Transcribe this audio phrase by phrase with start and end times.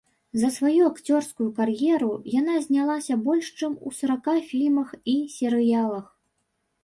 [0.41, 2.07] За сваю акцёрскую кар'еру
[2.39, 6.07] яна знялася больш чым у сарака фільмах і серыялах.